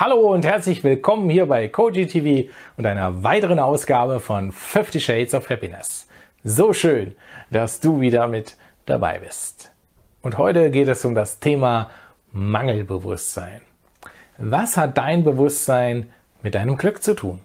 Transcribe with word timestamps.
Hallo 0.00 0.32
und 0.32 0.44
herzlich 0.44 0.84
willkommen 0.84 1.28
hier 1.28 1.46
bei 1.46 1.66
Koji 1.66 2.06
TV 2.06 2.48
und 2.76 2.86
einer 2.86 3.24
weiteren 3.24 3.58
Ausgabe 3.58 4.20
von 4.20 4.52
50 4.52 5.04
Shades 5.04 5.34
of 5.34 5.50
Happiness. 5.50 6.06
So 6.44 6.72
schön, 6.72 7.16
dass 7.50 7.80
du 7.80 8.00
wieder 8.00 8.28
mit 8.28 8.56
dabei 8.86 9.18
bist. 9.18 9.72
Und 10.22 10.38
heute 10.38 10.70
geht 10.70 10.86
es 10.86 11.04
um 11.04 11.16
das 11.16 11.40
Thema 11.40 11.90
Mangelbewusstsein. 12.30 13.60
Was 14.36 14.76
hat 14.76 14.96
dein 14.96 15.24
Bewusstsein 15.24 16.12
mit 16.44 16.54
deinem 16.54 16.76
Glück 16.76 17.02
zu 17.02 17.16
tun? 17.16 17.40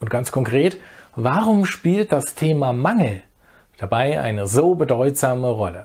Und 0.00 0.08
ganz 0.08 0.32
konkret, 0.32 0.80
warum 1.14 1.66
spielt 1.66 2.10
das 2.10 2.34
Thema 2.34 2.72
Mangel 2.72 3.20
dabei 3.76 4.18
eine 4.18 4.46
so 4.46 4.74
bedeutsame 4.74 5.48
Rolle? 5.48 5.84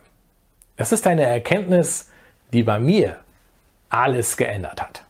Es 0.78 0.94
ist 0.94 1.06
eine 1.06 1.24
Erkenntnis, 1.24 2.10
die 2.54 2.64
bei 2.64 2.80
mir 2.80 3.18
alles 3.90 4.38
geändert 4.38 4.82
hat. 4.82 5.04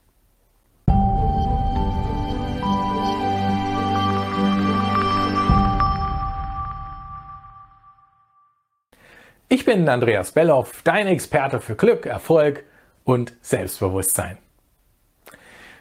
Ich 9.54 9.66
bin 9.66 9.88
Andreas 9.88 10.32
Belloff, 10.32 10.82
dein 10.84 11.06
Experte 11.06 11.60
für 11.60 11.76
Glück, 11.76 12.08
Erfolg 12.08 12.64
und 13.04 13.34
Selbstbewusstsein. 13.44 14.40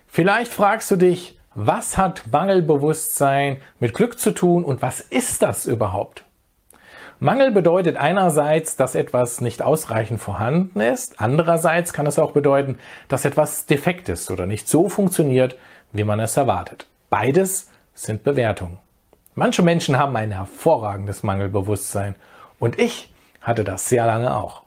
Vielleicht 0.07 0.53
fragst 0.53 0.91
du 0.91 0.97
dich, 0.97 1.39
was 1.55 1.97
hat 1.97 2.25
Mangelbewusstsein 2.31 3.63
mit 3.81 3.95
Glück 3.95 4.19
zu 4.19 4.33
tun 4.33 4.63
und 4.63 4.83
was 4.83 5.01
ist 5.01 5.41
das 5.41 5.65
überhaupt? 5.65 6.23
Mangel 7.19 7.51
bedeutet 7.51 7.97
einerseits, 7.97 8.77
dass 8.77 8.95
etwas 8.95 9.41
nicht 9.41 9.63
ausreichend 9.63 10.21
vorhanden 10.21 10.83
ist, 10.83 11.19
andererseits 11.19 11.95
kann 11.95 12.07
es 12.07 12.19
auch 12.19 12.33
bedeuten, 12.33 12.79
dass 13.09 13.25
etwas 13.25 13.65
defekt 13.65 14.11
ist 14.11 14.31
oder 14.31 14.45
nicht 14.45 14.69
so 14.69 14.91
funktioniert, 14.91 15.57
wie 15.93 16.05
man 16.05 16.21
es 16.21 16.37
erwartet. 16.37 16.89
Beides 17.09 17.71
sind 17.95 18.23
Bewertungen. 18.23 18.81
Manche 19.35 19.63
Menschen 19.63 19.99
haben 19.99 20.15
ein 20.15 20.31
hervorragendes 20.31 21.23
Mangelbewusstsein 21.23 22.17
und 22.59 22.79
ich 22.79 23.12
hatte 23.43 23.65
das 23.65 23.89
sehr 23.89 24.07
lange 24.07 24.35
auch. 24.35 24.63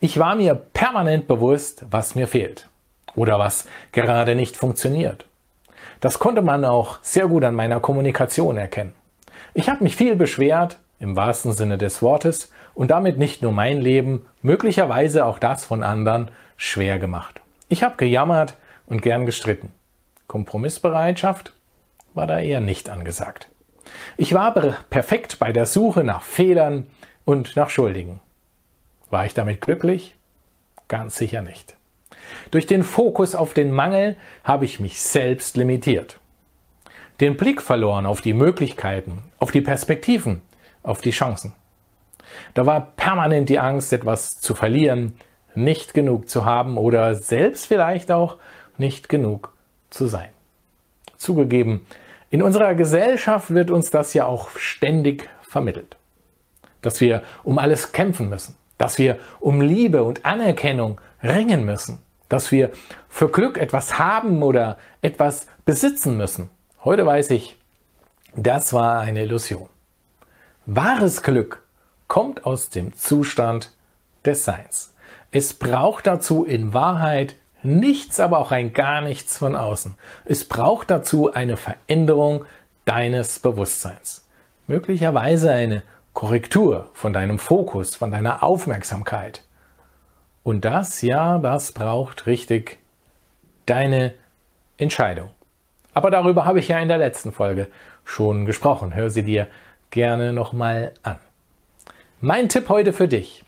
Ich 0.00 0.18
war 0.18 0.34
mir 0.34 0.54
permanent 0.54 1.28
bewusst, 1.28 1.84
was 1.90 2.14
mir 2.14 2.28
fehlt 2.28 2.68
oder 3.14 3.38
was 3.38 3.66
gerade 3.92 4.34
nicht 4.34 4.56
funktioniert. 4.56 5.26
Das 6.00 6.18
konnte 6.18 6.42
man 6.42 6.64
auch 6.64 6.98
sehr 7.02 7.26
gut 7.26 7.44
an 7.44 7.54
meiner 7.54 7.80
Kommunikation 7.80 8.56
erkennen. 8.56 8.94
Ich 9.54 9.68
habe 9.68 9.82
mich 9.82 9.96
viel 9.96 10.14
beschwert, 10.14 10.78
im 11.00 11.16
wahrsten 11.16 11.52
Sinne 11.52 11.78
des 11.78 12.02
Wortes, 12.02 12.52
und 12.74 12.92
damit 12.92 13.18
nicht 13.18 13.42
nur 13.42 13.50
mein 13.50 13.80
Leben, 13.80 14.26
möglicherweise 14.40 15.24
auch 15.24 15.40
das 15.40 15.64
von 15.64 15.82
anderen, 15.82 16.30
schwer 16.56 17.00
gemacht. 17.00 17.40
Ich 17.68 17.82
habe 17.82 17.96
gejammert 17.96 18.54
und 18.86 19.02
gern 19.02 19.26
gestritten. 19.26 19.72
Kompromissbereitschaft 20.28 21.52
war 22.14 22.28
da 22.28 22.38
eher 22.38 22.60
nicht 22.60 22.88
angesagt. 22.88 23.48
Ich 24.16 24.32
war 24.34 24.52
perfekt 24.90 25.38
bei 25.40 25.52
der 25.52 25.66
Suche 25.66 26.04
nach 26.04 26.22
Fehlern, 26.22 26.86
und 27.28 27.56
nach 27.56 27.68
Schuldigen. 27.68 28.20
War 29.10 29.26
ich 29.26 29.34
damit 29.34 29.60
glücklich? 29.60 30.16
Ganz 30.88 31.16
sicher 31.16 31.42
nicht. 31.42 31.76
Durch 32.50 32.66
den 32.66 32.82
Fokus 32.82 33.34
auf 33.34 33.52
den 33.52 33.70
Mangel 33.70 34.16
habe 34.44 34.64
ich 34.64 34.80
mich 34.80 35.02
selbst 35.02 35.58
limitiert. 35.58 36.18
Den 37.20 37.36
Blick 37.36 37.60
verloren 37.60 38.06
auf 38.06 38.22
die 38.22 38.32
Möglichkeiten, 38.32 39.24
auf 39.38 39.50
die 39.50 39.60
Perspektiven, 39.60 40.40
auf 40.82 41.02
die 41.02 41.10
Chancen. 41.10 41.52
Da 42.54 42.64
war 42.64 42.92
permanent 42.96 43.50
die 43.50 43.58
Angst, 43.58 43.92
etwas 43.92 44.40
zu 44.40 44.54
verlieren, 44.54 45.12
nicht 45.54 45.92
genug 45.92 46.30
zu 46.30 46.46
haben 46.46 46.78
oder 46.78 47.14
selbst 47.14 47.66
vielleicht 47.66 48.10
auch 48.10 48.38
nicht 48.78 49.10
genug 49.10 49.52
zu 49.90 50.06
sein. 50.06 50.30
Zugegeben, 51.18 51.86
in 52.30 52.42
unserer 52.42 52.74
Gesellschaft 52.74 53.50
wird 53.52 53.70
uns 53.70 53.90
das 53.90 54.14
ja 54.14 54.24
auch 54.24 54.56
ständig 54.56 55.28
vermittelt 55.42 55.97
dass 56.82 57.00
wir 57.00 57.22
um 57.44 57.58
alles 57.58 57.92
kämpfen 57.92 58.28
müssen, 58.28 58.56
dass 58.76 58.98
wir 58.98 59.18
um 59.40 59.60
Liebe 59.60 60.02
und 60.02 60.24
Anerkennung 60.24 61.00
ringen 61.22 61.64
müssen, 61.64 61.98
dass 62.28 62.52
wir 62.52 62.70
für 63.08 63.28
Glück 63.28 63.58
etwas 63.58 63.98
haben 63.98 64.42
oder 64.42 64.78
etwas 65.02 65.46
besitzen 65.64 66.16
müssen. 66.16 66.50
Heute 66.84 67.04
weiß 67.04 67.30
ich, 67.30 67.56
das 68.36 68.72
war 68.72 69.00
eine 69.00 69.22
Illusion. 69.22 69.68
Wahres 70.66 71.22
Glück 71.22 71.62
kommt 72.06 72.44
aus 72.46 72.70
dem 72.70 72.94
Zustand 72.94 73.72
des 74.24 74.44
Seins. 74.44 74.94
Es 75.30 75.54
braucht 75.54 76.06
dazu 76.06 76.44
in 76.44 76.72
Wahrheit 76.72 77.36
nichts, 77.62 78.20
aber 78.20 78.38
auch 78.38 78.52
ein 78.52 78.72
gar 78.72 79.00
nichts 79.00 79.38
von 79.38 79.56
außen. 79.56 79.94
Es 80.24 80.44
braucht 80.46 80.90
dazu 80.90 81.32
eine 81.32 81.56
Veränderung 81.56 82.44
deines 82.84 83.38
Bewusstseins. 83.38 84.24
Möglicherweise 84.66 85.52
eine 85.52 85.82
Korrektur 86.18 86.90
von 86.94 87.12
deinem 87.12 87.38
Fokus, 87.38 87.94
von 87.94 88.10
deiner 88.10 88.42
Aufmerksamkeit. 88.42 89.44
Und 90.42 90.64
das, 90.64 91.00
ja, 91.00 91.38
das 91.38 91.70
braucht 91.70 92.26
richtig 92.26 92.80
deine 93.66 94.14
Entscheidung. 94.78 95.30
Aber 95.94 96.10
darüber 96.10 96.44
habe 96.44 96.58
ich 96.58 96.66
ja 96.66 96.80
in 96.80 96.88
der 96.88 96.98
letzten 96.98 97.30
Folge 97.30 97.68
schon 98.04 98.46
gesprochen. 98.46 98.96
Hör 98.96 99.10
sie 99.10 99.22
dir 99.22 99.46
gerne 99.90 100.32
nochmal 100.32 100.92
an. 101.04 101.20
Mein 102.20 102.48
Tipp 102.48 102.68
heute 102.68 102.92
für 102.92 103.06
dich. 103.06 103.44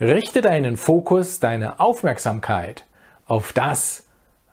Richte 0.00 0.42
deinen 0.42 0.76
Fokus, 0.76 1.40
deine 1.40 1.80
Aufmerksamkeit 1.80 2.84
auf 3.26 3.52
das, 3.52 4.06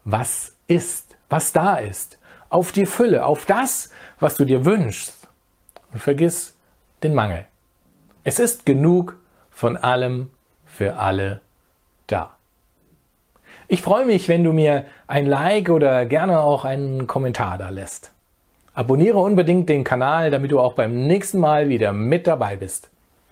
was 0.05 0.55
ist, 0.65 1.15
was 1.29 1.53
da 1.53 1.75
ist, 1.75 2.17
auf 2.49 2.71
die 2.71 2.87
Fülle, 2.87 3.27
auf 3.27 3.45
das, 3.45 3.91
was 4.19 4.37
du 4.37 4.45
dir 4.45 4.65
wünschst. 4.65 5.27
Und 5.93 6.01
vergiss 6.01 6.55
den 7.03 7.13
Mangel. 7.13 7.45
Es 8.23 8.39
ist 8.39 8.65
genug 8.65 9.17
von 9.49 9.77
allem 9.77 10.29
für 10.65 10.97
alle 10.97 11.41
da. 12.07 12.35
Ich 13.67 13.81
freue 13.81 14.05
mich, 14.05 14.27
wenn 14.27 14.43
du 14.43 14.51
mir 14.51 14.85
ein 15.07 15.25
Like 15.25 15.69
oder 15.69 16.05
gerne 16.05 16.39
auch 16.41 16.65
einen 16.65 17.07
Kommentar 17.07 17.57
da 17.57 17.69
lässt. 17.69 18.11
Abonniere 18.73 19.19
unbedingt 19.19 19.69
den 19.69 19.83
Kanal, 19.83 20.31
damit 20.31 20.51
du 20.51 20.59
auch 20.59 20.73
beim 20.73 21.07
nächsten 21.07 21.39
Mal 21.39 21.69
wieder 21.69 21.93
mit 21.93 22.27
dabei 22.27 22.55
bist. 22.55 22.89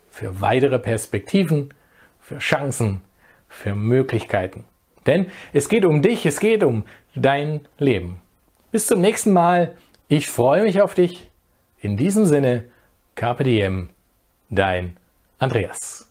Für 0.09 0.41
weitere 0.41 0.79
Perspektiven, 0.79 1.73
für 2.21 2.39
Chancen, 2.39 3.01
für 3.49 3.75
Möglichkeiten. 3.75 4.65
Denn 5.05 5.27
es 5.53 5.69
geht 5.69 5.85
um 5.85 6.01
dich, 6.01 6.25
es 6.25 6.39
geht 6.39 6.63
um 6.63 6.85
dein 7.15 7.61
Leben. 7.77 8.21
Bis 8.71 8.87
zum 8.87 9.01
nächsten 9.01 9.33
Mal. 9.33 9.75
Ich 10.07 10.27
freue 10.27 10.63
mich 10.63 10.81
auf 10.81 10.93
dich. 10.93 11.29
In 11.79 11.97
diesem 11.97 12.25
Sinne, 12.25 12.65
Diem 13.19 13.89
dein 14.49 14.97
Andreas. 15.39 16.06